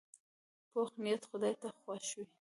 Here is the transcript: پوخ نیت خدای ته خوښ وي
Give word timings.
پوخ 0.71 0.89
نیت 1.03 1.23
خدای 1.29 1.53
ته 1.61 1.67
خوښ 1.79 2.05
وي 2.15 2.25